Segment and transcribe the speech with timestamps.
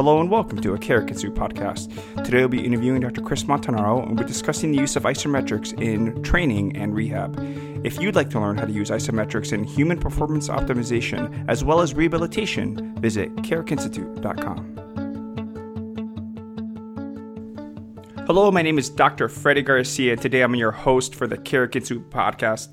[0.00, 1.92] Hello and welcome to a Carrick Institute podcast.
[2.24, 3.20] Today we'll be interviewing Dr.
[3.20, 7.38] Chris Montanaro and we're discussing the use of isometrics in training and rehab.
[7.84, 11.82] If you'd like to learn how to use isometrics in human performance optimization as well
[11.82, 14.76] as rehabilitation, visit carrickinstitute.com.
[18.26, 19.28] Hello, my name is Dr.
[19.28, 20.16] Freddie Garcia.
[20.16, 22.68] Today I'm your host for the Carrick Institute podcast.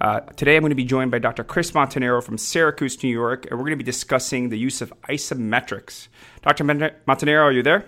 [0.00, 1.42] Uh, today I'm going to be joined by Dr.
[1.42, 4.92] Chris Montanaro from Syracuse, New York, and we're going to be discussing the use of
[5.08, 6.08] isometrics.
[6.42, 6.64] Dr.
[6.64, 7.86] Montanaro, are you there?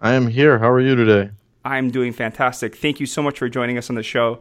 [0.00, 0.58] I am here.
[0.58, 1.30] How are you today?
[1.64, 2.74] I'm doing fantastic.
[2.74, 4.40] Thank you so much for joining us on the show.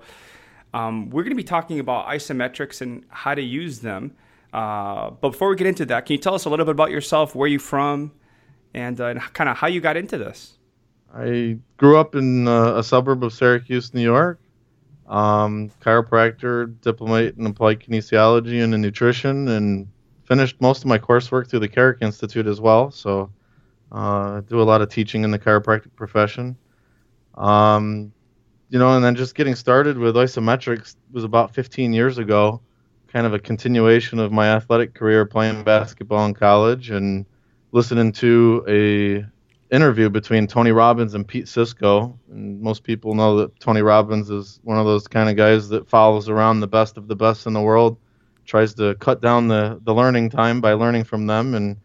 [0.73, 4.15] Um, we're going to be talking about isometrics and how to use them.
[4.53, 6.91] Uh, but before we get into that, can you tell us a little bit about
[6.91, 8.13] yourself, where you're from,
[8.73, 10.57] and uh, kind of how you got into this?
[11.13, 14.39] I grew up in uh, a suburb of Syracuse, New York
[15.11, 19.87] um, chiropractor, diplomate in applied kinesiology and in nutrition, and
[20.23, 22.89] finished most of my coursework through the Carrick Institute as well.
[22.91, 23.29] So
[23.91, 26.57] uh, I do a lot of teaching in the chiropractic profession.
[27.35, 28.13] Um,
[28.69, 32.61] you know, and then just getting started with isometrics was about 15 years ago,
[33.09, 37.25] kind of a continuation of my athletic career playing basketball in college and
[37.73, 39.25] listening to a
[39.71, 42.13] interview between Tony Robbins and Pete Sisco.
[42.29, 45.87] And most people know that Tony Robbins is one of those kind of guys that
[45.87, 47.97] follows around the best of the best in the world,
[48.45, 51.55] tries to cut down the, the learning time by learning from them.
[51.55, 51.77] And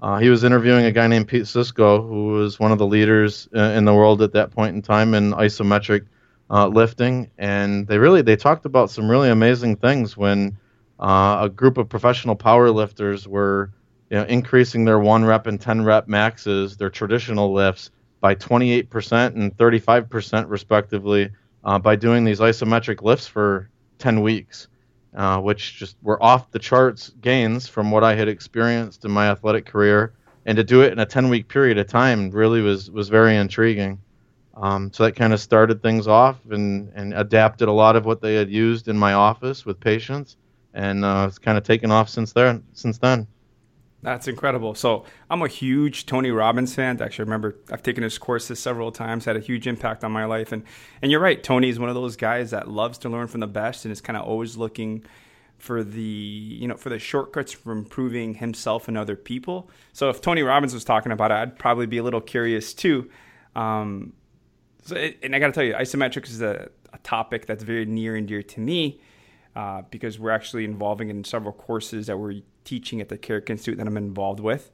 [0.00, 3.48] uh, he was interviewing a guy named Pete Sisco, who was one of the leaders
[3.52, 6.06] in the world at that point in time in isometric
[6.50, 7.30] uh, lifting.
[7.38, 10.56] And they really they talked about some really amazing things when
[10.98, 13.70] uh, a group of professional power lifters were
[14.10, 19.34] you know, increasing their one rep and 10 rep maxes, their traditional lifts, by 28%
[19.34, 21.30] and 35% respectively
[21.64, 24.68] uh, by doing these isometric lifts for 10 weeks,
[25.14, 29.28] uh, which just were off the charts gains from what I had experienced in my
[29.28, 30.14] athletic career.
[30.46, 33.36] And to do it in a 10 week period of time really was, was very
[33.36, 34.00] intriguing.
[34.56, 38.22] Um, so that kind of started things off and, and adapted a lot of what
[38.22, 40.36] they had used in my office with patients.
[40.72, 43.26] And uh, it's kind of taken off since there since then.
[44.04, 44.74] That's incredible.
[44.74, 47.00] So I'm a huge Tony Robbins fan.
[47.00, 50.26] Actually, I remember I've taken his courses several times, had a huge impact on my
[50.26, 50.52] life.
[50.52, 50.62] And
[51.00, 53.46] and you're right, Tony is one of those guys that loves to learn from the
[53.46, 55.04] best and is kind of always looking
[55.56, 59.70] for the you know for the shortcuts for improving himself and other people.
[59.94, 63.10] So if Tony Robbins was talking about it, I'd probably be a little curious too.
[63.56, 64.12] Um,
[64.84, 67.86] so it, and I got to tell you, isometrics is a, a topic that's very
[67.86, 69.00] near and dear to me.
[69.56, 73.78] Uh, because we're actually involving in several courses that we're teaching at the Carrick Institute
[73.78, 74.70] that I'm involved with.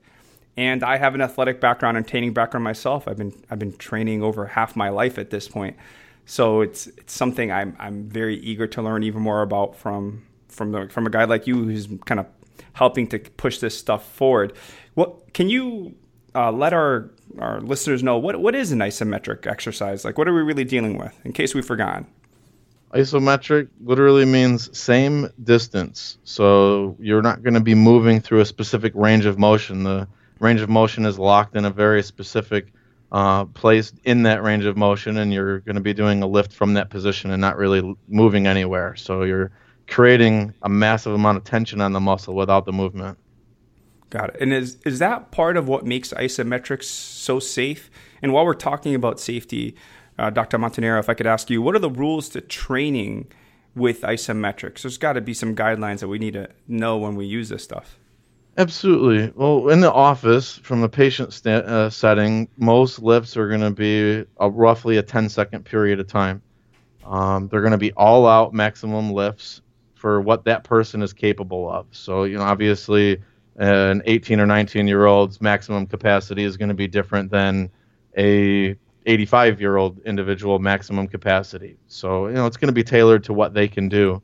[0.57, 3.07] And I have an athletic background and training background myself.
[3.07, 5.77] I've been I've been training over half my life at this point.
[6.27, 10.73] So it's it's something I'm I'm very eager to learn even more about from from
[10.73, 12.27] the, from a guy like you who's kind of
[12.75, 14.53] helping to push this stuff forward.
[14.95, 15.95] What can you
[16.35, 20.05] uh, let our our listeners know what what is an isometric exercise?
[20.05, 22.07] Like what are we really dealing with in case we've forgotten?
[22.95, 26.19] Isometric literally means same distance.
[26.25, 29.85] So you're not going to be moving through a specific range of motion.
[29.85, 30.09] The
[30.41, 32.73] range of motion is locked in a very specific
[33.13, 36.53] uh, place in that range of motion, and you're going to be doing a lift
[36.53, 38.97] from that position and not really moving anywhere.
[38.97, 39.53] So you're
[39.87, 43.19] creating a massive amount of tension on the muscle without the movement.
[44.11, 44.37] Got it.
[44.41, 47.91] And is is that part of what makes isometrics so safe?
[48.21, 49.77] And while we're talking about safety,
[50.21, 50.59] uh, Dr.
[50.59, 53.31] Montanaro, if I could ask you, what are the rules to training
[53.75, 54.83] with isometrics?
[54.83, 57.65] There's got to be some guidelines that we need to know when we use this
[57.65, 57.99] stuff.
[58.59, 59.33] Absolutely.
[59.35, 63.71] Well, in the office, from a patient sta- uh, setting, most lifts are going to
[63.71, 66.43] be a, roughly a 10 second period of time.
[67.07, 69.63] Um, they're going to be all out maximum lifts
[69.95, 71.87] for what that person is capable of.
[71.93, 73.23] So, you know, obviously,
[73.57, 77.71] an 18 or 19 year old's maximum capacity is going to be different than
[78.19, 78.77] a
[79.07, 81.77] 85 year old individual maximum capacity.
[81.89, 84.23] So, you know, it's going to be tailored to what they can do.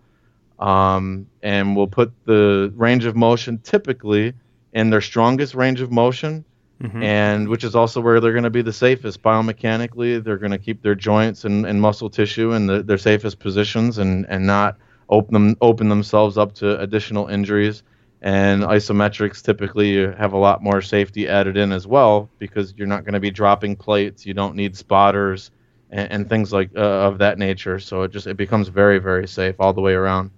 [0.59, 4.35] Um, and we'll put the range of motion typically
[4.73, 6.45] in their strongest range of motion,
[6.83, 7.03] mm-hmm.
[7.03, 10.23] and which is also where they're going to be the safest biomechanically.
[10.23, 13.99] They're going to keep their joints and, and muscle tissue in the, their safest positions
[13.99, 14.77] and, and not
[15.09, 17.83] open them open themselves up to additional injuries
[18.23, 23.05] and isometrics typically have a lot more safety added in as well because you're not
[23.05, 25.51] going to be dropping plates you don't need spotters
[25.91, 27.79] and, and things like uh, of that nature.
[27.79, 30.31] So it just it becomes very very safe all the way around.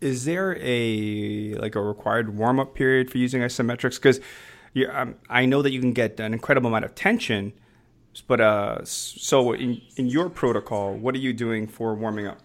[0.00, 3.96] Is there a like a required warm-up period for using isometrics?
[3.96, 4.20] Because
[4.92, 7.52] um, i know that you can get an incredible amount of tension
[8.28, 12.38] but uh, so in, in your protocol what are you doing for warming up?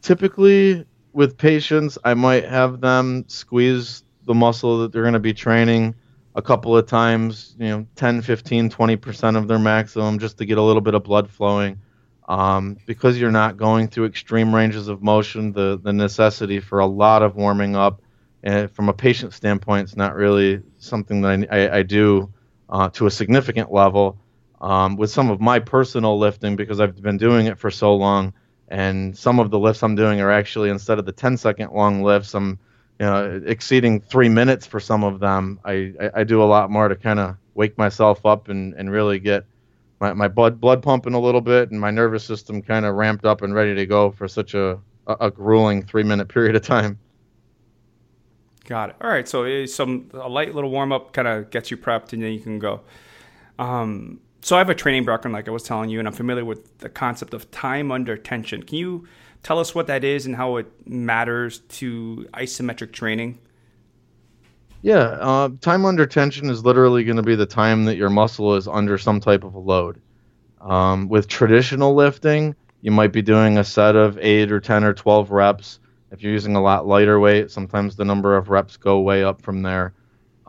[0.00, 5.34] Typically with patients, I might have them squeeze the muscle that they're going to be
[5.34, 5.94] training
[6.34, 10.58] a couple of times, you know, 10, 15, 20% of their maximum just to get
[10.58, 11.80] a little bit of blood flowing.
[12.28, 16.86] Um, because you're not going through extreme ranges of motion, the, the necessity for a
[16.86, 18.00] lot of warming up,
[18.42, 22.32] and from a patient standpoint, it's not really something that I, I, I do
[22.70, 24.18] uh, to a significant level.
[24.60, 28.32] Um, with some of my personal lifting, because I've been doing it for so long,
[28.72, 32.02] and some of the lifts I'm doing are actually instead of the 10 second long
[32.02, 32.58] lifts, I'm
[32.98, 35.60] you know, exceeding three minutes for some of them.
[35.62, 38.90] I, I, I do a lot more to kind of wake myself up and, and
[38.90, 39.44] really get
[40.00, 43.26] my, my blood blood pumping a little bit and my nervous system kind of ramped
[43.26, 46.62] up and ready to go for such a, a, a grueling three minute period of
[46.62, 46.98] time.
[48.64, 48.96] Got it.
[49.02, 49.28] All right.
[49.28, 52.32] So eh, some a light little warm up kind of gets you prepped, and then
[52.32, 52.80] you can go.
[53.58, 56.44] Um, so I have a training background, like I was telling you, and I'm familiar
[56.44, 58.62] with the concept of time under tension.
[58.62, 59.08] Can you
[59.44, 63.38] tell us what that is and how it matters to isometric training?
[64.82, 68.56] Yeah, uh, time under tension is literally going to be the time that your muscle
[68.56, 70.00] is under some type of a load.
[70.60, 74.92] Um, with traditional lifting, you might be doing a set of 8 or 10 or
[74.92, 75.78] 12 reps.
[76.10, 79.40] If you're using a lot lighter weight, sometimes the number of reps go way up
[79.40, 79.94] from there.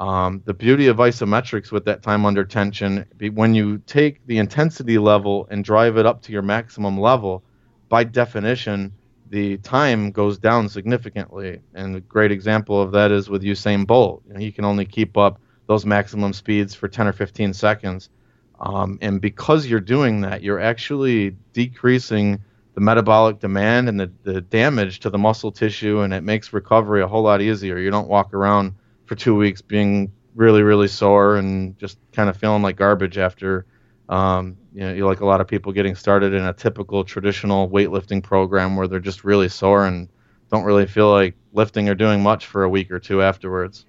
[0.03, 4.97] Um, the beauty of isometrics with that time under tension, when you take the intensity
[4.97, 7.41] level and drive it up to your maximum level,
[7.87, 8.91] by definition,
[9.29, 11.61] the time goes down significantly.
[11.73, 14.23] And a great example of that is with Usain Bolt.
[14.27, 18.09] You know, he can only keep up those maximum speeds for 10 or 15 seconds.
[18.59, 22.41] Um, and because you're doing that, you're actually decreasing
[22.73, 27.01] the metabolic demand and the, the damage to the muscle tissue, and it makes recovery
[27.01, 27.77] a whole lot easier.
[27.77, 28.73] You don't walk around
[29.05, 33.65] for two weeks being really, really sore and just kind of feeling like garbage after
[34.09, 37.69] um, you know, you like a lot of people getting started in a typical traditional
[37.69, 40.09] weightlifting program where they're just really sore and
[40.51, 43.85] don't really feel like lifting or doing much for a week or two afterwards.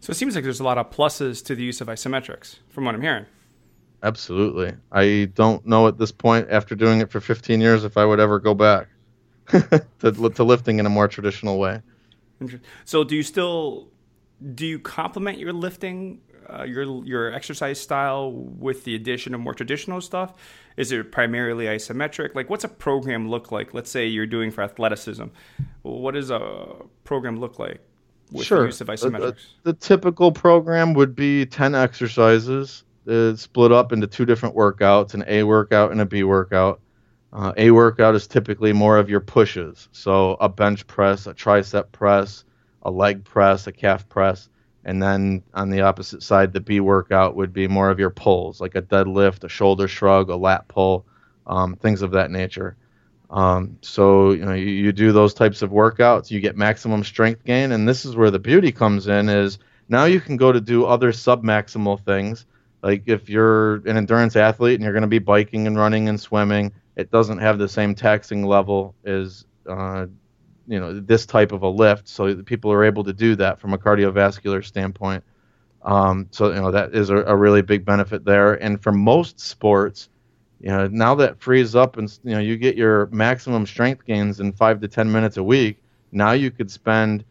[0.00, 2.84] So it seems like there's a lot of pluses to the use of isometrics, from
[2.84, 3.26] what I'm hearing.
[4.02, 4.74] Absolutely.
[4.92, 8.20] I don't know at this point, after doing it for 15 years, if I would
[8.20, 8.88] ever go back
[9.46, 11.82] to, to lifting in a more traditional way.
[12.84, 13.88] So, do you still
[14.54, 19.54] do you complement your lifting uh, your your exercise style with the addition of more
[19.54, 20.34] traditional stuff?
[20.76, 22.34] Is it primarily isometric?
[22.34, 23.74] Like, what's a program look like?
[23.74, 25.24] Let's say you're doing for athleticism.
[25.82, 27.80] What does a program look like
[28.32, 28.60] with sure.
[28.60, 29.20] the use of isometrics?
[29.62, 34.54] The, the, the typical program would be ten exercises uh, split up into two different
[34.56, 36.80] workouts: an A workout and a B workout.
[37.32, 41.92] Uh, a workout is typically more of your pushes, so a bench press, a tricep
[41.92, 42.44] press,
[42.82, 44.48] a leg press, a calf press
[44.84, 48.60] and then on the opposite side, the B workout would be more of your pulls,
[48.60, 51.06] like a deadlift, a shoulder shrug, a lat pull,
[51.46, 52.76] um, things of that nature.
[53.28, 57.44] Um, so you know you, you, do those types of workouts, you get maximum strength
[57.44, 59.28] gain, and this is where the beauty comes in.
[59.28, 62.46] Is now you can go to do other submaximal things.
[62.82, 66.18] Like if you're an endurance athlete and you're going to be biking and running and
[66.18, 70.06] swimming, it doesn't have the same taxing level as uh,
[70.68, 73.72] you know this type of a lift, so people are able to do that from
[73.72, 75.24] a cardiovascular standpoint.
[75.82, 78.54] Um, so you know that is a, a, really big benefit there.
[78.54, 80.10] And for most sports,
[80.60, 84.40] you know now that frees up and you know you get your maximum strength gains
[84.40, 85.82] in five to ten minutes a week.
[86.12, 87.24] Now you could spend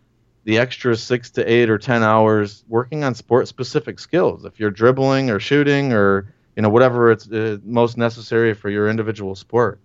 [0.45, 4.45] the extra six to eight or ten hours working on sport specific skills.
[4.45, 8.89] If you're dribbling or shooting or you know whatever it's uh, most necessary for your
[8.89, 9.79] individual sport.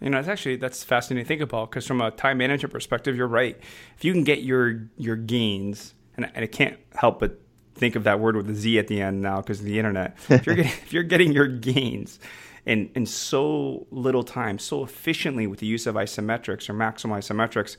[0.00, 3.14] You know, it's actually that's fascinating to think about because from a time management perspective,
[3.14, 3.56] you're right.
[3.96, 7.40] If you can get your your gains, and, and I can't help but
[7.76, 10.18] think of that word with a Z at the end now because of the internet.
[10.28, 12.18] If you're getting, if you're getting your gains
[12.66, 17.76] in in so little time, so efficiently with the use of isometrics or maximal isometrics,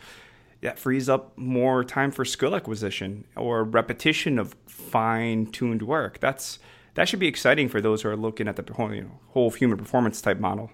[0.61, 6.21] that frees up more time for skill acquisition or repetition of fine tuned work.
[6.21, 6.59] That's
[6.95, 9.49] that should be exciting for those who are looking at the whole, you know, whole
[9.51, 10.69] human performance type model.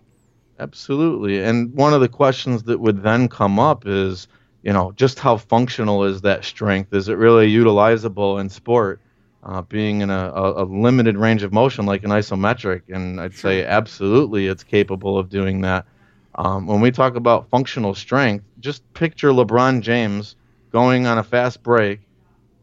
[0.60, 1.44] Absolutely.
[1.44, 4.28] And one of the questions that would then come up is,
[4.64, 6.94] you know, just how functional is that strength?
[6.94, 9.02] Is it really utilizable in sport?
[9.44, 13.36] Uh, being in a, a, a, limited range of motion like an isometric, and I'd
[13.36, 15.86] say absolutely it's capable of doing that.
[16.34, 20.36] Um, when we talk about functional strength, just picture LeBron James
[20.72, 22.00] going on a fast break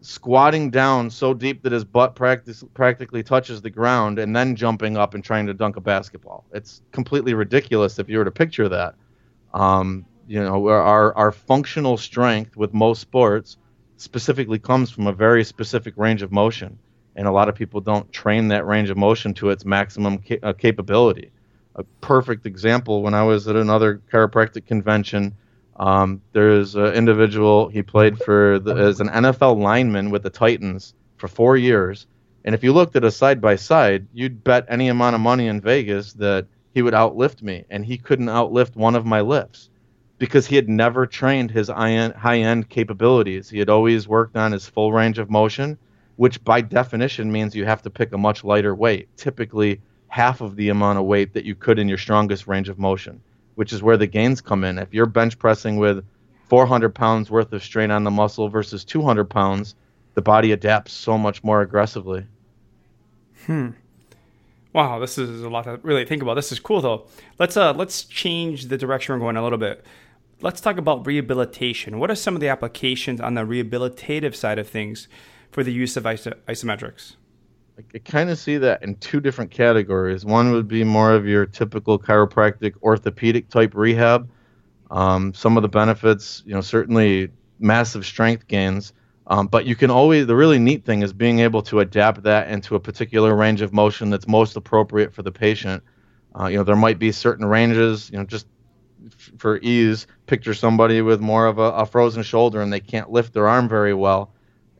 [0.02, 4.96] squatting down so deep that his butt practice, practically touches the ground and then jumping
[4.96, 6.44] up and trying to dunk a basketball.
[6.52, 8.94] It's completely ridiculous if you were to picture that.
[9.54, 13.56] Um, you know, our, our functional strength with most sports
[13.96, 16.78] specifically comes from a very specific range of motion.
[17.14, 20.40] And a lot of people don't train that range of motion to its maximum ca-
[20.42, 21.30] uh, capability.
[21.76, 25.34] A perfect example when I was at another chiropractic convention
[25.76, 30.94] um, there's an individual he played for the, as an NFL lineman with the Titans
[31.16, 32.06] for four years.
[32.44, 35.46] And if you looked at a side by side, you'd bet any amount of money
[35.46, 39.70] in Vegas that he would outlift me, and he couldn't outlift one of my lifts
[40.18, 43.48] because he had never trained his high end capabilities.
[43.50, 45.78] He had always worked on his full range of motion,
[46.16, 50.56] which by definition means you have to pick a much lighter weight, typically half of
[50.56, 53.20] the amount of weight that you could in your strongest range of motion,
[53.54, 54.78] which is where the gains come in.
[54.78, 56.04] If you're bench pressing with
[56.48, 59.74] 400 pounds worth of strain on the muscle versus 200 pounds,
[60.14, 62.26] the body adapts so much more aggressively.
[63.46, 63.70] Hmm.
[64.72, 66.34] Wow, this is a lot to really think about.
[66.34, 67.06] This is cool though.
[67.38, 69.84] Let's uh let's change the direction we're going a little bit.
[70.40, 71.98] Let's talk about rehabilitation.
[71.98, 75.08] What are some of the applications on the rehabilitative side of things
[75.50, 77.16] for the use of iso- isometrics?
[77.78, 80.24] I kind of see that in two different categories.
[80.24, 84.30] One would be more of your typical chiropractic orthopedic type rehab.
[84.90, 88.92] Um, some of the benefits, you know, certainly massive strength gains
[89.26, 92.48] um, but you can always, the really neat thing is being able to adapt that
[92.48, 95.82] into a particular range of motion that's most appropriate for the patient.
[96.38, 98.46] Uh, you know, there might be certain ranges, you know, just
[99.06, 103.10] f- for ease, picture somebody with more of a, a, frozen shoulder and they can't
[103.10, 104.32] lift their arm very well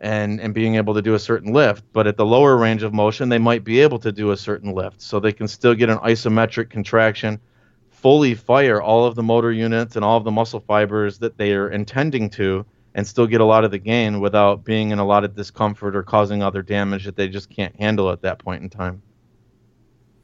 [0.02, 1.84] and, and being able to do a certain lift.
[1.92, 4.74] But at the lower range of motion, they might be able to do a certain
[4.74, 5.00] lift.
[5.00, 7.40] So they can still get an isometric contraction,
[7.90, 11.54] fully fire all of the motor units and all of the muscle fibers that they
[11.54, 15.06] are intending to and still get a lot of the gain without being in a
[15.06, 18.62] lot of discomfort or causing other damage that they just can't handle at that point
[18.62, 19.00] in time.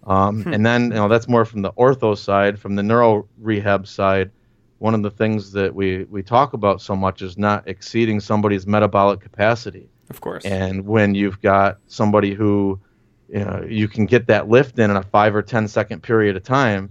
[0.04, 0.52] Um, hmm.
[0.52, 2.58] And then, you know, that's more from the ortho side.
[2.58, 4.32] From the neuro rehab side,
[4.78, 8.66] one of the things that we, we talk about so much is not exceeding somebody's
[8.66, 9.88] metabolic capacity.
[10.10, 10.44] Of course.
[10.44, 12.80] And when you've got somebody who,
[13.28, 16.36] you know, you can get that lift in in a five or ten second period
[16.36, 16.90] of time,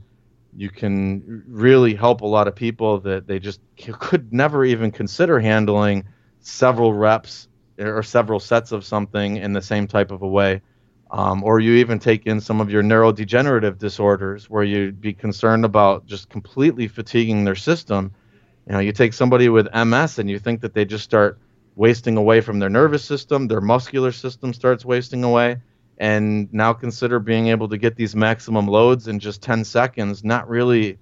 [0.55, 5.39] you can really help a lot of people that they just could never even consider
[5.39, 6.03] handling
[6.41, 7.47] several reps
[7.79, 10.61] or several sets of something in the same type of a way.
[11.09, 15.63] Um, or you even take in some of your neurodegenerative disorders where you'd be concerned
[15.63, 18.11] about just completely fatiguing their system.
[18.67, 21.39] You know, you take somebody with MS and you think that they just start
[21.75, 25.57] wasting away from their nervous system, their muscular system starts wasting away
[25.97, 30.47] and now consider being able to get these maximum loads in just 10 seconds, not
[30.47, 30.97] really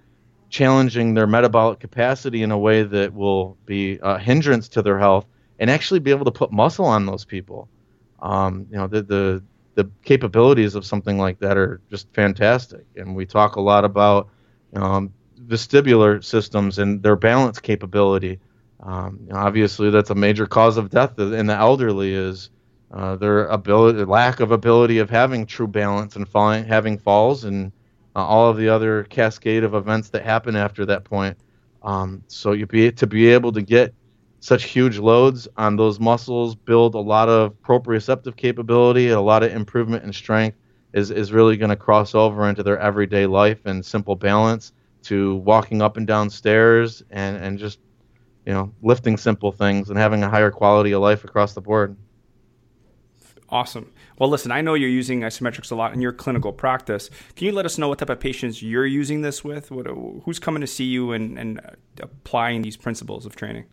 [0.49, 5.25] challenging their metabolic capacity in a way that will be a hindrance to their health,
[5.59, 7.67] and actually be able to put muscle on those people.
[8.21, 9.43] Um, you know, the, the
[9.75, 14.29] the capabilities of something like that are just fantastic, and we talk a lot about
[14.73, 15.13] um,
[15.45, 18.39] vestibular systems and their balance capability.
[18.81, 22.49] Um, obviously, that's a major cause of death in the elderly is
[22.91, 27.71] uh, their ability, lack of ability of having true balance and falling, having falls, and
[28.15, 31.37] uh, all of the other cascade of events that happen after that point.
[31.83, 33.93] Um, so you be to be able to get
[34.45, 39.51] such huge loads on those muscles, build a lot of proprioceptive capability, a lot of
[39.51, 40.55] improvement in strength
[40.93, 44.71] is is really going to cross over into their everyday life and simple balance
[45.01, 47.79] to walking up and down stairs and and just
[48.45, 51.97] you know lifting simple things and having a higher quality of life across the board.
[53.49, 53.91] Awesome.
[54.19, 57.09] Well, listen, I know you're using isometrics a lot in your clinical practice.
[57.35, 59.71] Can you let us know what type of patients you're using this with?
[59.71, 61.59] What, who's coming to see you and, and
[61.99, 63.65] applying these principles of training?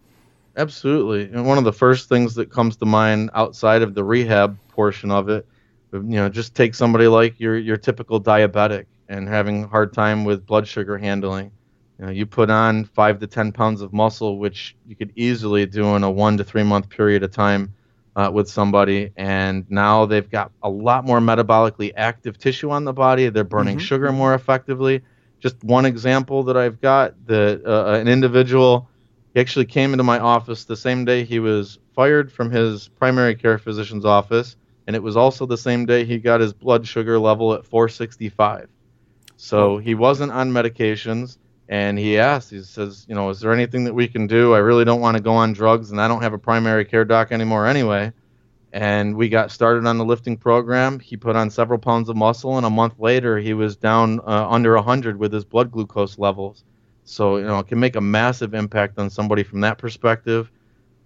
[0.57, 1.25] Absolutely.
[1.33, 5.11] And one of the first things that comes to mind outside of the rehab portion
[5.11, 5.47] of it,
[5.93, 10.25] you know, just take somebody like your your typical diabetic and having a hard time
[10.25, 11.53] with blood sugar handling.
[11.99, 15.67] You know, you put on five to ten pounds of muscle, which you could easily
[15.67, 17.75] do in a one to three month period of time
[18.17, 22.93] uh, with somebody, and now they've got a lot more metabolically active tissue on the
[22.93, 23.29] body.
[23.29, 23.85] They're burning mm-hmm.
[23.85, 25.03] sugar more effectively.
[25.41, 28.89] Just one example that I've got: that uh, an individual
[29.35, 33.35] he actually came into my office the same day he was fired from his primary
[33.35, 37.19] care physician's office, and it was also the same day he got his blood sugar
[37.19, 38.69] level at 465.
[39.37, 41.39] So he wasn't on medications
[41.73, 44.53] and he asked, he says, you know, is there anything that we can do?
[44.55, 47.07] I really don't want to go on drugs, and I don't have a primary care
[47.07, 48.13] doc anymore anyway.
[48.75, 50.99] And we got started on the lifting program.
[50.99, 54.47] He put on several pounds of muscle, and a month later, he was down uh,
[54.51, 56.63] under 100 with his blood glucose levels.
[57.05, 60.51] So, you know, it can make a massive impact on somebody from that perspective.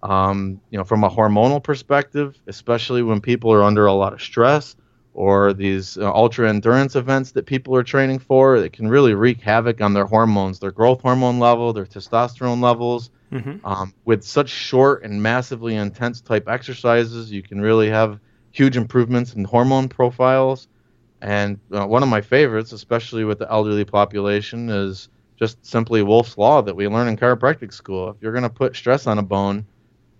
[0.03, 4.21] Um, you know, from a hormonal perspective, especially when people are under a lot of
[4.21, 4.75] stress
[5.17, 9.41] or these uh, ultra endurance events that people are training for it can really wreak
[9.41, 13.09] havoc on their hormones, their growth hormone level, their testosterone levels.
[13.31, 13.65] Mm-hmm.
[13.65, 18.19] Um, with such short and massively intense type exercises, you can really have
[18.51, 20.67] huge improvements in hormone profiles.
[21.21, 26.37] And uh, one of my favorites, especially with the elderly population, is just simply Wolff's
[26.37, 28.09] Law that we learn in chiropractic school.
[28.09, 29.65] If you're going to put stress on a bone,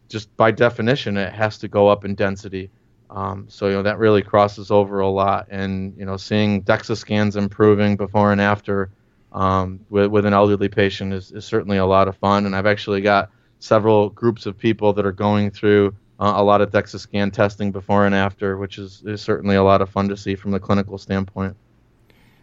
[0.10, 2.70] just by definition, it has to go up in density
[3.10, 6.98] Um, so you know that really crosses over a lot, and you know seeing DEXA
[6.98, 8.90] scans improving before and after
[9.32, 12.46] um, with, with an elderly patient is, is certainly a lot of fun.
[12.46, 16.62] And I've actually got several groups of people that are going through uh, a lot
[16.62, 20.10] of DEXA scan testing before and after, which is, is certainly a lot of fun
[20.10, 21.56] to see from the clinical standpoint.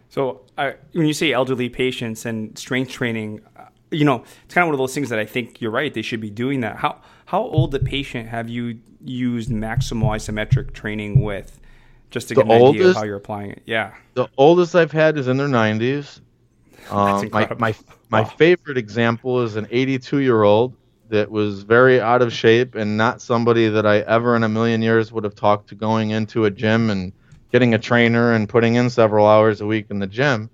[0.09, 4.63] So uh, when you say elderly patients and strength training, uh, you know, it's kind
[4.63, 5.93] of one of those things that I think you're right.
[5.93, 6.77] They should be doing that.
[6.77, 11.59] How how old a patient have you used maximal isometric training with?
[12.11, 13.63] Just to get the an oldest, idea of how you're applying it.
[13.65, 13.93] Yeah.
[14.13, 16.21] The oldest I've had is in their 90s.
[16.91, 17.73] Um, my my
[18.09, 18.27] my wow.
[18.37, 20.75] favorite example is an 82 year old
[21.09, 24.83] that was very out of shape and not somebody that I ever in a million
[24.83, 27.11] years would have talked to going into a gym and
[27.55, 30.49] getting a trainer and putting in several hours a week in the gym.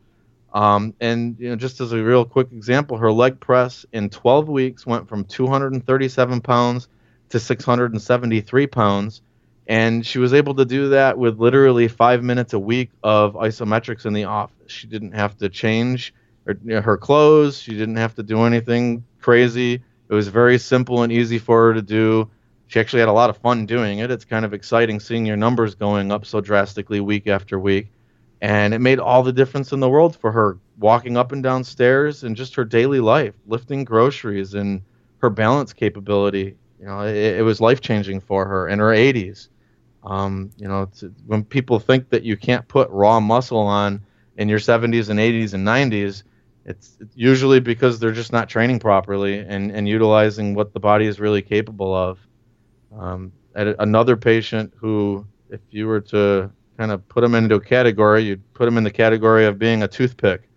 [0.54, 4.48] Um, and you know, just as a real quick example, her leg press in 12
[4.48, 6.88] weeks went from 237 pounds
[7.30, 9.24] to 673 pounds,
[9.66, 14.06] and she was able to do that with literally five minutes a week of isometrics
[14.06, 14.72] in the office.
[14.72, 16.14] She didn't have to change
[16.46, 17.60] her, you know, her clothes.
[17.60, 19.82] She didn't have to do anything crazy.
[20.08, 22.30] It was very simple and easy for her to do.
[22.72, 24.12] She actually had a lot of fun doing it.
[24.12, 27.90] It's kind of exciting seeing your numbers going up so drastically week after week.
[28.40, 31.66] And it made all the difference in the world for her walking up and down
[31.66, 34.84] stairs and just her daily life lifting groceries and
[35.18, 36.56] her balance capability.
[36.80, 39.50] You know it, it was life changing for her in her 80s
[40.04, 40.90] um, you know
[41.28, 44.02] when people think that you can't put raw muscle on
[44.38, 46.24] in your 70s and 80s and 90s
[46.66, 51.20] it's usually because they're just not training properly and, and utilizing what the body is
[51.20, 52.18] really capable of
[52.98, 58.24] um, another patient who if you were to kind of put him into a category.
[58.24, 60.50] You'd put him in the category of being a toothpick.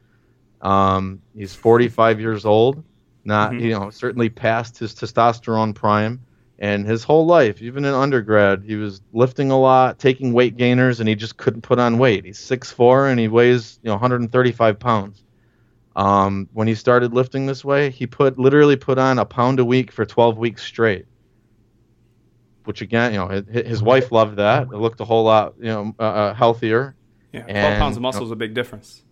[0.62, 2.82] Um, he's 45 years old,
[3.24, 3.64] not mm-hmm.
[3.64, 6.24] you know certainly past his testosterone prime,
[6.58, 11.00] and his whole life, even in undergrad, he was lifting a lot, taking weight gainers,
[11.00, 12.24] and he just couldn't put on weight.
[12.24, 15.22] He's 6'4 and he weighs you know 135 pounds.
[15.96, 19.64] Um, when he started lifting this way, he put literally put on a pound a
[19.64, 21.06] week for 12 weeks straight
[22.64, 24.62] which again, you know, his, wife loved that.
[24.64, 26.96] It looked a whole lot, you know, uh, uh healthier.
[27.32, 29.02] Yeah, twelve and, pounds of muscle you know, is a big difference.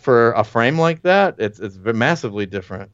[0.00, 2.90] For a frame like that, it's it's massively different.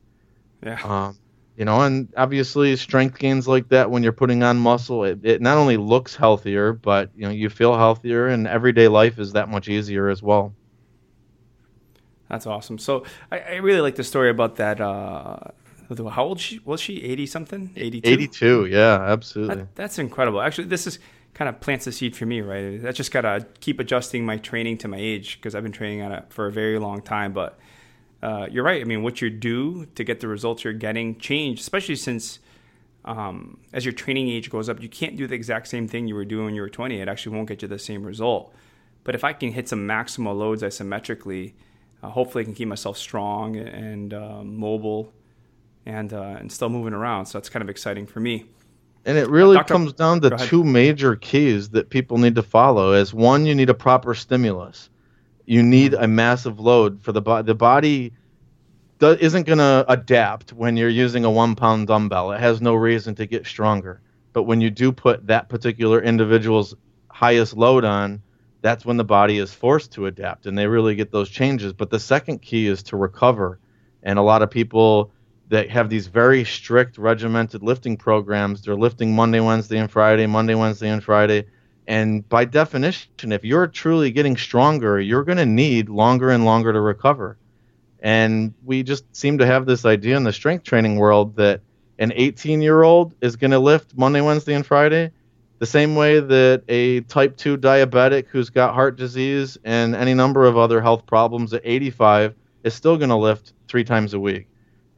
[0.65, 0.81] Yeah.
[0.83, 1.19] Um,
[1.57, 5.41] you know, and obviously strength gains like that when you're putting on muscle, it, it
[5.41, 9.49] not only looks healthier, but you know, you feel healthier, and everyday life is that
[9.49, 10.55] much easier as well.
[12.29, 12.79] That's awesome.
[12.79, 14.81] So I, I really like the story about that.
[14.81, 15.37] Uh,
[16.11, 17.03] how old she was she?
[17.03, 17.71] Eighty something?
[17.77, 18.11] Eighty two.
[18.11, 18.67] Eighty two.
[18.67, 19.57] Yeah, absolutely.
[19.57, 20.41] That, that's incredible.
[20.41, 20.99] Actually, this is
[21.35, 22.85] kind of plants the seed for me, right?
[22.87, 26.13] I just gotta keep adjusting my training to my age because I've been training on
[26.13, 27.33] it for a very long time.
[27.33, 27.59] But
[28.23, 28.81] uh, you're right.
[28.81, 32.39] I mean, what you do to get the results you're getting change, especially since
[33.05, 36.15] um, as your training age goes up, you can't do the exact same thing you
[36.15, 37.01] were doing when you were 20.
[37.01, 38.55] It actually won't get you the same result.
[39.03, 41.53] But if I can hit some maximal loads isometrically,
[42.03, 45.13] uh, hopefully I can keep myself strong and uh, mobile
[45.87, 47.27] and uh, and still moving around.
[47.27, 48.47] So that's kind of exciting for me.
[49.07, 49.75] And it really Dr.
[49.75, 52.93] comes down to two major keys that people need to follow.
[52.93, 54.89] Is one, you need a proper stimulus.
[55.45, 57.47] You need a massive load for the body.
[57.47, 58.13] The body
[58.99, 62.33] do- isn't going to adapt when you're using a one pound dumbbell.
[62.33, 64.01] It has no reason to get stronger.
[64.33, 66.75] But when you do put that particular individual's
[67.09, 68.23] highest load on,
[68.63, 71.75] that's when the body is forced to adapt and they really get those changes.
[71.75, 73.59] But the second key is to recover.
[74.03, 75.13] And a lot of people
[75.49, 78.63] that have these very strict regimented lifting programs.
[78.63, 81.47] They're lifting Monday, Wednesday, and Friday, Monday, Wednesday, and Friday.
[81.87, 86.73] And by definition, if you're truly getting stronger, you're going to need longer and longer
[86.73, 87.37] to recover.
[88.01, 91.61] And we just seem to have this idea in the strength training world that
[91.99, 95.13] an 18 year old is going to lift Monday, Wednesday, and Friday
[95.59, 100.45] the same way that a type 2 diabetic who's got heart disease and any number
[100.45, 104.47] of other health problems at 85 is still going to lift three times a week.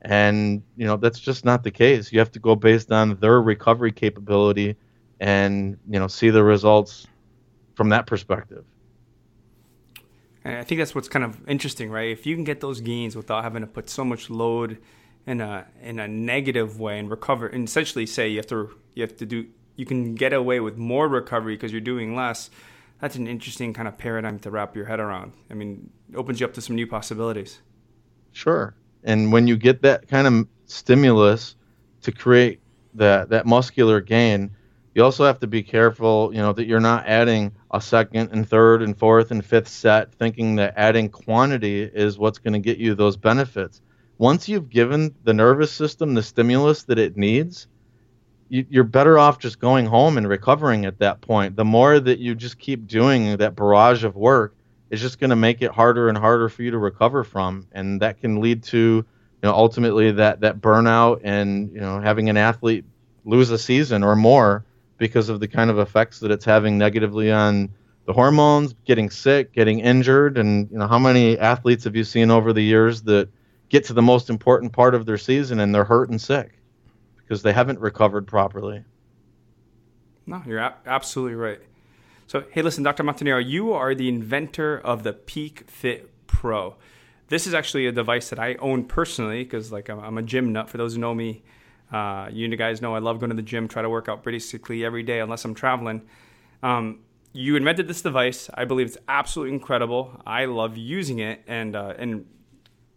[0.09, 2.13] And, you know, that's just not the case.
[2.13, 4.77] You have to go based on their recovery capability
[5.19, 7.09] and, you know, see the results
[7.75, 8.65] from that perspective.
[10.45, 12.11] And I think that's what's kind of interesting, right?
[12.11, 14.79] If you can get those gains without having to put so much load
[15.27, 19.03] in a in a negative way and recover and essentially say you have to you
[19.03, 22.49] have to do you can get away with more recovery because you're doing less.
[23.01, 25.33] That's an interesting kind of paradigm to wrap your head around.
[25.51, 27.61] I mean, it opens you up to some new possibilities.
[28.31, 28.77] Sure.
[29.07, 31.55] And when you get that kind of stimulus
[32.03, 32.61] to create
[32.95, 34.51] that that muscular gain,
[34.95, 38.49] you also have to be careful, you know, that you're not adding a second and
[38.49, 42.79] third and fourth and fifth set thinking that adding quantity is what's going to get
[42.79, 43.81] you those benefits.
[44.19, 47.69] Once you've given the nervous system the stimulus that it needs,
[48.49, 51.55] you, are better off just going home and recovering at that point.
[51.55, 54.56] The more that you just keep doing that barrage of work,
[54.91, 58.01] is just going to make it harder and harder for you to recover from, and
[58.03, 59.05] that can lead to you
[59.43, 62.85] know ultimately that that burnout and you know having an athlete
[63.25, 64.65] lose a season or more
[64.99, 67.69] because of the kind of effects that it's having negatively on
[68.07, 72.31] the hormones, getting sick, getting injured, and you know how many athletes have you seen
[72.31, 73.29] over the years that
[73.69, 76.61] get to the most important part of their season and they're hurt and sick
[77.17, 78.85] because they haven't recovered properly.
[80.27, 81.61] No, you're a- absolutely right.
[82.29, 83.05] So, hey, listen, Dr.
[83.05, 86.75] Montanaro, you are the inventor of the Peak Fit Pro.
[87.29, 90.69] This is actually a device that I own personally because, like, I'm, a gym nut.
[90.69, 91.45] For those who know me,
[91.93, 94.39] uh, you guys know I love going to the gym, try to work out pretty
[94.39, 96.03] basically every day unless I'm traveling.
[96.65, 97.01] Um,
[97.33, 98.51] you invented this device.
[98.53, 100.21] I believe it's absolutely incredible.
[100.27, 102.27] I love using it and uh, and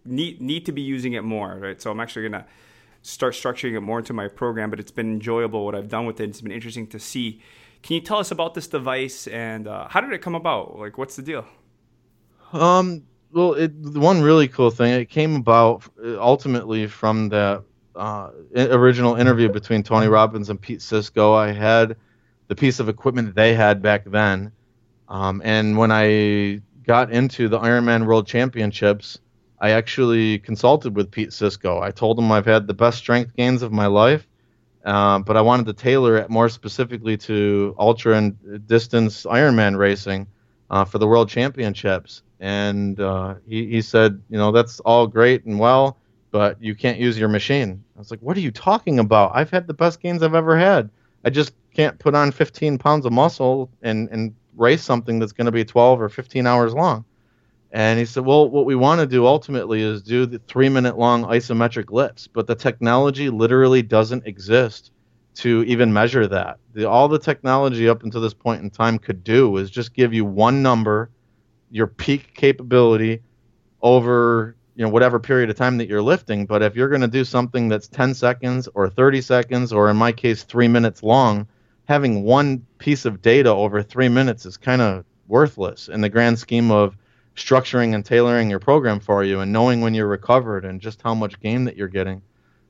[0.06, 1.56] need need to be using it more.
[1.56, 2.46] Right, so I'm actually gonna
[3.04, 4.70] start structuring it more into my program.
[4.70, 6.30] But it's been enjoyable what I've done with it.
[6.30, 7.42] It's been interesting to see.
[7.82, 10.78] Can you tell us about this device and uh, how did it come about?
[10.78, 11.46] Like, what's the deal?
[12.54, 13.04] Um.
[13.32, 15.00] Well, it, one really cool thing.
[15.00, 17.64] It came about uh, ultimately from that
[17.96, 21.36] uh, original interview between Tony Robbins and Pete Sisco.
[21.36, 21.96] I had
[22.48, 24.52] the piece of equipment they had back then.
[25.08, 29.20] Um, and when I got into the Ironman World Championships,
[29.60, 31.82] I actually consulted with Pete Sisco.
[31.82, 34.28] I told him I've had the best strength gains of my life,
[34.86, 40.28] uh, but I wanted to tailor it more specifically to ultra and distance Ironman racing
[40.70, 42.24] uh, for the World Championships.
[42.40, 45.98] And uh, he, he said, you know, that's all great and well,
[46.32, 47.84] but you can't use your machine.
[47.96, 49.32] I was like, what are you talking about?
[49.34, 50.90] I've had the best gains I've ever had.
[51.26, 55.46] I just can't put on 15 pounds of muscle and, and race something that's going
[55.46, 57.04] to be 12 or 15 hours long.
[57.72, 60.98] And he said, well, what we want to do ultimately is do the three minute
[60.98, 64.92] long isometric lifts, but the technology literally doesn't exist
[65.36, 66.58] to even measure that.
[66.74, 70.14] The, all the technology up until this point in time could do is just give
[70.14, 71.12] you one number,
[71.70, 73.22] your peak capability
[73.82, 77.08] over you know whatever period of time that you're lifting but if you're going to
[77.08, 81.48] do something that's 10 seconds or 30 seconds or in my case 3 minutes long
[81.86, 86.40] having one piece of data over 3 minutes is kind of worthless in the grand
[86.40, 86.96] scheme of
[87.36, 91.14] structuring and tailoring your program for you and knowing when you're recovered and just how
[91.14, 92.22] much gain that you're getting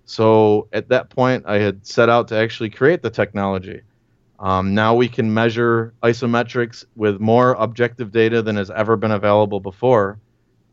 [0.05, 3.81] so at that point i had set out to actually create the technology
[4.39, 9.59] um, now we can measure isometrics with more objective data than has ever been available
[9.59, 10.19] before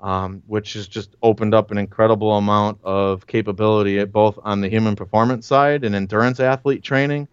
[0.00, 4.94] um, which has just opened up an incredible amount of capability both on the human
[4.94, 7.26] performance side and endurance athlete training,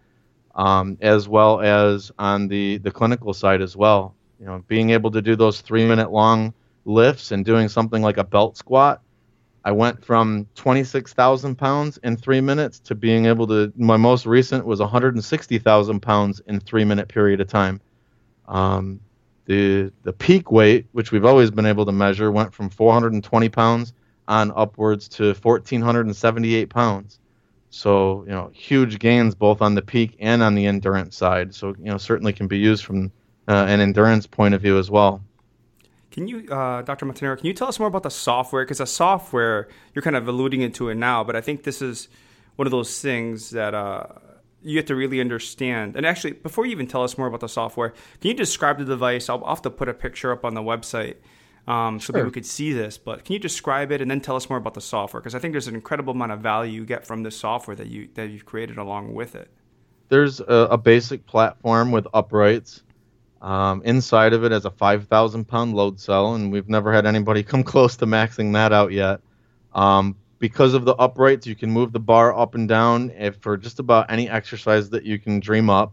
[0.54, 4.14] um, as well as on the, the clinical side as well.
[4.44, 6.52] You know, being able to do those three minute long
[6.84, 9.00] lifts and doing something like a belt squat.
[9.64, 13.72] I went from 26,000 pounds in three minutes to being able to.
[13.74, 17.80] My most recent was 160,000 pounds in three minute period of time.
[18.46, 19.00] Um,
[19.46, 23.94] the the peak weight, which we've always been able to measure, went from 420 pounds
[24.28, 27.18] on upwards to 1478 pounds.
[27.70, 31.54] So you know, huge gains both on the peak and on the endurance side.
[31.54, 33.10] So you know, certainly can be used from
[33.48, 35.22] uh, an endurance point of view as well.
[36.10, 37.06] Can you, uh, Dr.
[37.06, 38.64] Montanaro, can you tell us more about the software?
[38.64, 42.08] Because the software, you're kind of alluding into it now, but I think this is
[42.56, 44.06] one of those things that uh,
[44.62, 45.96] you have to really understand.
[45.96, 48.84] And actually, before you even tell us more about the software, can you describe the
[48.84, 49.28] device?
[49.28, 51.16] I'll, I'll have to put a picture up on the website
[51.66, 52.20] um, so sure.
[52.20, 52.96] people could see this.
[52.96, 55.20] But can you describe it and then tell us more about the software?
[55.20, 57.88] Because I think there's an incredible amount of value you get from this software that
[57.88, 59.50] you that you've created along with it.
[60.10, 62.83] There's a, a basic platform with uprights.
[63.44, 67.42] Um, inside of it has a 5,000 pound load cell, and we've never had anybody
[67.52, 69.20] come close to maxing that out yet.
[69.74, 73.80] Um, because of the uprights, you can move the bar up and down for just
[73.80, 75.92] about any exercise that you can dream up.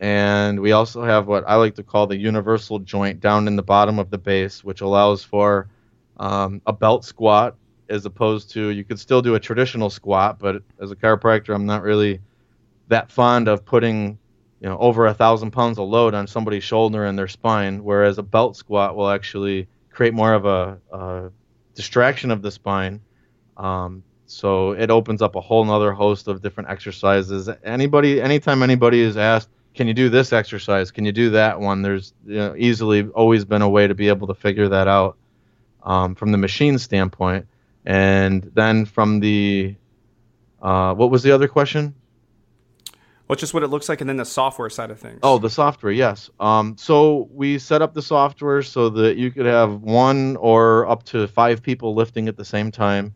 [0.00, 3.62] And we also have what I like to call the universal joint down in the
[3.62, 5.68] bottom of the base, which allows for
[6.18, 7.54] um, a belt squat
[7.88, 11.66] as opposed to you could still do a traditional squat, but as a chiropractor, I'm
[11.66, 12.20] not really
[12.88, 14.18] that fond of putting
[14.60, 18.18] you know over a thousand pounds of load on somebody's shoulder and their spine, whereas
[18.18, 21.30] a belt squat will actually create more of a, a
[21.74, 23.00] distraction of the spine
[23.56, 27.48] um, so it opens up a whole nother host of different exercises.
[27.64, 30.92] Anybody, anytime anybody is asked, can you do this exercise?
[30.92, 31.82] Can you do that one?
[31.82, 35.16] There's you know, easily always been a way to be able to figure that out
[35.82, 37.48] um, from the machine standpoint.
[37.84, 39.74] And then from the,
[40.62, 41.94] uh, what was the other question?
[43.30, 45.20] Well, just what it looks like, and then the software side of things.
[45.22, 46.30] Oh, the software, yes.
[46.40, 51.04] Um, so we set up the software so that you could have one or up
[51.04, 53.14] to five people lifting at the same time.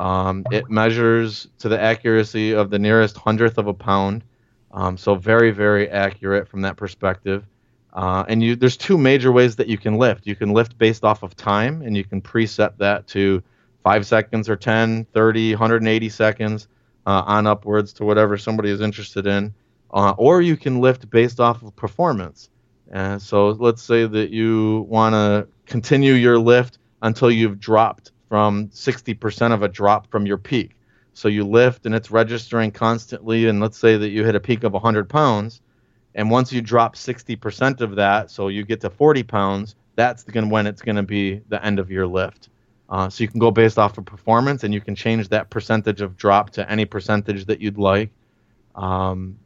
[0.00, 4.24] Um, it measures to the accuracy of the nearest hundredth of a pound.
[4.72, 7.46] Um, so very, very accurate from that perspective.
[7.92, 10.26] Uh, and you, there's two major ways that you can lift.
[10.26, 13.40] You can lift based off of time, and you can preset that to
[13.84, 16.66] five seconds or 10, 30, 180 seconds
[17.06, 19.54] uh, on upwards to whatever somebody is interested in.
[19.92, 22.50] Uh, or you can lift based off of performance.
[22.90, 28.68] And so let's say that you want to continue your lift until you've dropped from
[28.68, 30.76] 60% of a drop from your peak.
[31.12, 33.46] So you lift and it's registering constantly.
[33.46, 35.60] And let's say that you hit a peak of 100 pounds.
[36.16, 40.48] And once you drop 60% of that, so you get to 40 pounds, that's gonna,
[40.48, 42.48] when it's going to be the end of your lift.
[42.94, 46.00] Uh, so you can go based off of performance and you can change that percentage
[46.00, 48.08] of drop to any percentage that you'd like.
[48.76, 49.36] Um,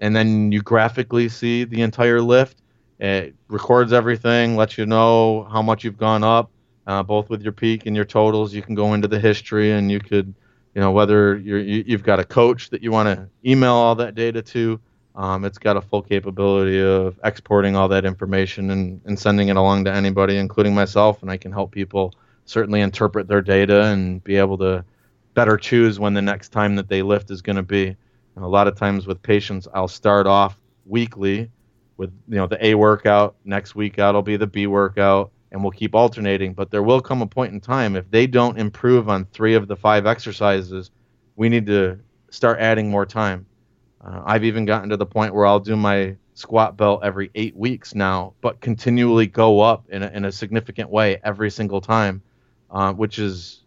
[0.00, 2.58] and then you graphically see the entire lift.
[2.98, 6.50] It records everything, lets you know how much you've gone up,
[6.88, 8.52] uh, both with your peak and your totals.
[8.52, 10.34] You can go into the history and you could,
[10.74, 13.94] you know, whether you're, you, have got a coach that you want to email all
[13.94, 14.80] that data to.
[15.14, 19.56] Um, it's got a full capability of exporting all that information and, and sending it
[19.56, 22.12] along to anybody, including myself, and I can help people
[22.46, 24.84] certainly interpret their data and be able to
[25.34, 27.94] better choose when the next time that they lift is going to be.
[28.34, 30.56] And a lot of times with patients, I'll start off
[30.86, 31.50] weekly
[31.96, 33.36] with you know the A workout.
[33.44, 36.54] Next week out will be the B workout, and we'll keep alternating.
[36.54, 39.68] But there will come a point in time if they don't improve on three of
[39.68, 40.90] the five exercises,
[41.36, 41.98] we need to
[42.30, 43.46] start adding more time.
[44.04, 47.56] Uh, I've even gotten to the point where I'll do my squat belt every eight
[47.56, 52.22] weeks now, but continually go up in a, in a significant way every single time,
[52.70, 53.62] uh, which is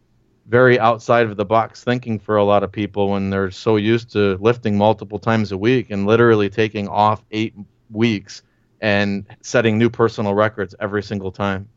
[0.48, 4.12] very outside of the box thinking for a lot of people when they're so used
[4.12, 7.54] to lifting multiple times a week and literally taking off eight
[7.92, 8.42] weeks
[8.82, 11.68] and setting new personal records every single time.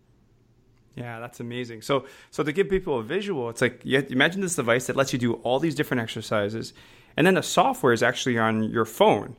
[0.94, 1.82] Yeah, that's amazing.
[1.82, 5.12] So, so to give people a visual, it's like you imagine this device that lets
[5.12, 6.74] you do all these different exercises,
[7.16, 9.37] and then the software is actually on your phone.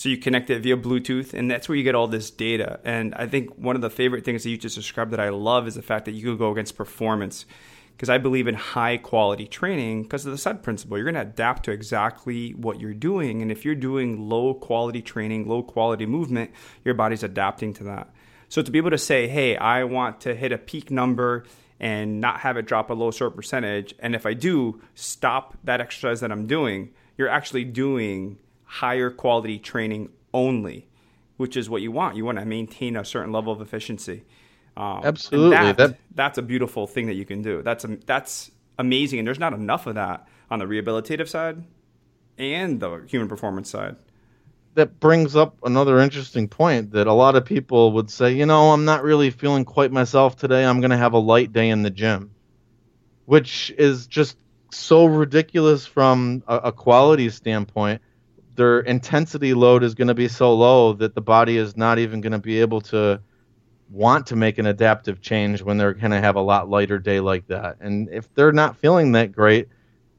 [0.00, 2.80] So you connect it via Bluetooth, and that's where you get all this data.
[2.84, 5.68] And I think one of the favorite things that you just described that I love
[5.68, 7.44] is the fact that you can go against performance
[7.92, 10.96] because I believe in high quality training because of the SAID principle.
[10.96, 13.42] You're going to adapt to exactly what you're doing.
[13.42, 16.50] And if you're doing low quality training, low quality movement,
[16.82, 18.08] your body's adapting to that.
[18.48, 21.44] So to be able to say, hey, I want to hit a peak number
[21.78, 23.94] and not have it drop a low certain percentage.
[23.98, 28.38] And if I do, stop that exercise that I'm doing, you're actually doing
[28.70, 30.86] higher quality training only,
[31.38, 32.14] which is what you want.
[32.14, 34.22] You want to maintain a certain level of efficiency.
[34.76, 37.62] Um, Absolutely, that, that, that's a beautiful thing that you can do.
[37.62, 41.64] That's a, that's amazing, and there's not enough of that on the rehabilitative side
[42.38, 43.96] and the human performance side.
[44.74, 48.70] That brings up another interesting point that a lot of people would say, you know,
[48.70, 50.64] I'm not really feeling quite myself today.
[50.64, 52.30] I'm going to have a light day in the gym,
[53.24, 54.38] which is just
[54.70, 58.00] so ridiculous from a, a quality standpoint.
[58.56, 62.20] Their intensity load is going to be so low that the body is not even
[62.20, 63.20] going to be able to
[63.90, 67.20] want to make an adaptive change when they're going to have a lot lighter day
[67.20, 67.76] like that.
[67.80, 69.68] And if they're not feeling that great,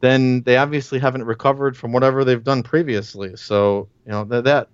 [0.02, 3.36] then they obviously haven't recovered from whatever they've done previously.
[3.36, 4.68] So, you know, that, that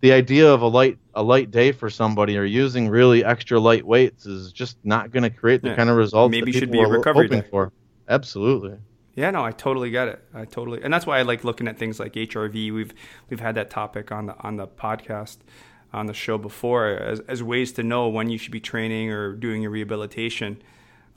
[0.00, 3.84] the idea of a light a light day for somebody or using really extra light
[3.84, 5.76] weights is just not going to create the yeah.
[5.76, 7.48] kind of results maybe that should be a recovery hoping day.
[7.50, 7.72] for.
[8.08, 8.78] Absolutely.
[9.18, 10.22] Yeah, no, I totally get it.
[10.32, 12.72] I totally, and that's why I like looking at things like HRV.
[12.72, 12.94] We've
[13.28, 15.38] we've had that topic on the on the podcast
[15.92, 19.32] on the show before as, as ways to know when you should be training or
[19.32, 20.62] doing your rehabilitation.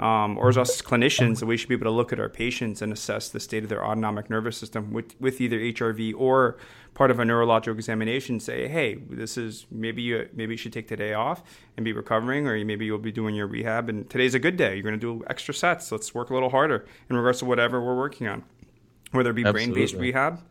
[0.02, 2.92] Um, or as us clinicians, we should be able to look at our patients and
[2.92, 6.58] assess the state of their autonomic nervous system with, with either HRV or
[6.96, 8.40] part of a neurological examination.
[8.40, 11.44] Say, hey, this is maybe you maybe you should take today off
[11.78, 13.90] and be recovering, or maybe you'll be doing your rehab.
[13.90, 14.74] And today's a good day.
[14.74, 15.92] You're going to do extra sets.
[15.92, 18.44] Let's work a little harder in regards to whatever we're working on,
[19.12, 20.42] whether it be brain based rehab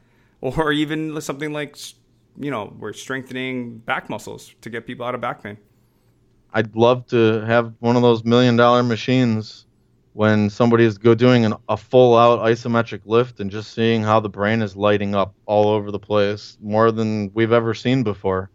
[0.41, 1.77] or even something like
[2.39, 5.59] you know, we're strengthening back muscles to get people out of back pain.
[6.53, 9.67] I'd love to have one of those million dollar machines
[10.13, 14.29] when somebody's go doing an, a full out isometric lift and just seeing how the
[14.29, 18.51] brain is lighting up all over the place more than we've ever seen before.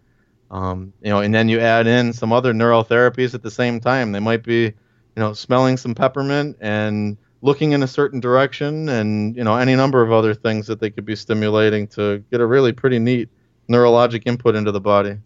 [0.52, 3.80] Um, you know, and then you add in some other neural therapies at the same
[3.80, 4.12] time.
[4.12, 4.74] They might be, you
[5.16, 10.02] know, smelling some peppermint and looking in a certain direction and, you know, any number
[10.02, 13.30] of other things that they could be stimulating to get a really pretty neat
[13.70, 15.18] neurologic input into the body.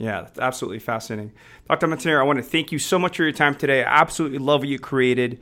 [0.00, 1.32] Yeah, that's absolutely fascinating.
[1.68, 1.86] Dr.
[1.86, 3.84] Montanaro, I want to thank you so much for your time today.
[3.84, 5.40] I absolutely love what you created.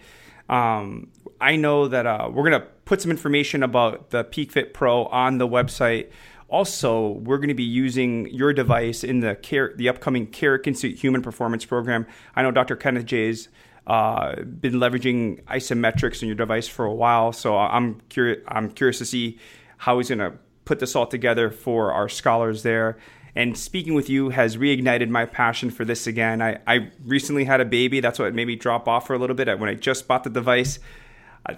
[0.48, 5.04] Um, I know that uh, we're going to put some information about the PeakFit Pro
[5.04, 6.10] on the website.
[6.48, 10.98] Also, we're going to be using your device in the care, the upcoming Carrick Institute
[10.98, 12.04] Human Performance Program.
[12.34, 12.74] I know Dr.
[12.74, 13.48] Kenneth Jay's
[13.86, 18.42] uh, been leveraging isometrics in your device for a while, so I'm curious.
[18.48, 19.38] I'm curious to see
[19.76, 20.32] how he's going to
[20.64, 22.98] put this all together for our scholars there.
[23.38, 26.42] And speaking with you has reignited my passion for this again.
[26.42, 28.00] I, I recently had a baby.
[28.00, 29.46] That's what made me drop off for a little bit.
[29.60, 30.80] When I just bought the device,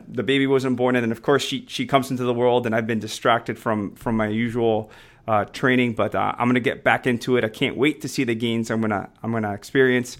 [0.06, 2.74] the baby wasn't born, and then of course she she comes into the world, and
[2.74, 4.90] I've been distracted from from my usual
[5.26, 5.94] uh, training.
[5.94, 7.44] But uh, I'm gonna get back into it.
[7.44, 10.18] I can't wait to see the gains I'm gonna I'm gonna experience.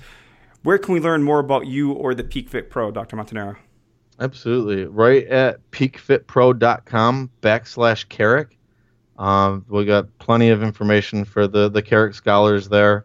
[0.62, 3.18] Where can we learn more about you or the PeakFit Pro, Dr.
[3.18, 3.56] Montanaro?
[4.18, 4.86] Absolutely.
[4.86, 8.56] Right at peakfitpro.com backslash Carrick.
[9.20, 13.04] Um, we got plenty of information for the, the Carrick scholars there.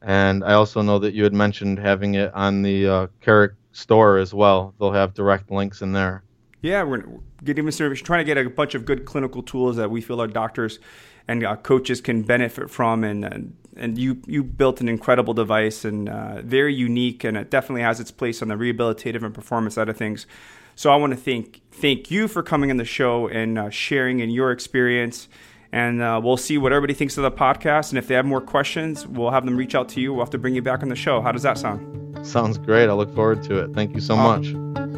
[0.00, 4.16] And I also know that you had mentioned having it on the uh, Carrick store
[4.18, 4.74] as well.
[4.78, 6.22] They'll have direct links in there.
[6.62, 7.04] Yeah, we're
[7.42, 10.28] getting service, trying to get a bunch of good clinical tools that we feel our
[10.28, 10.78] doctors
[11.26, 13.02] and uh, coaches can benefit from.
[13.02, 17.50] And and, and you you built an incredible device and uh, very unique, and it
[17.50, 20.28] definitely has its place on the rehabilitative and performance side of things.
[20.76, 24.20] So I want to thank thank you for coming on the show and uh, sharing
[24.20, 25.28] in your experience.
[25.72, 27.90] And uh, we'll see what everybody thinks of the podcast.
[27.90, 30.12] And if they have more questions, we'll have them reach out to you.
[30.12, 31.20] We'll have to bring you back on the show.
[31.20, 32.26] How does that sound?
[32.26, 32.88] Sounds great.
[32.88, 33.74] I look forward to it.
[33.74, 34.54] Thank you so much.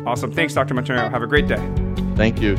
[0.07, 0.33] Awesome.
[0.33, 0.75] Thanks, Dr.
[0.75, 1.11] Montanaro.
[1.11, 1.63] Have a great day.
[2.17, 2.55] Thank you.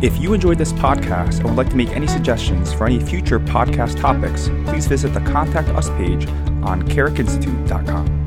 [0.00, 3.40] If you enjoyed this podcast and would like to make any suggestions for any future
[3.40, 6.28] podcast topics, please visit the Contact Us page
[6.62, 8.17] on carrickinstitute.com.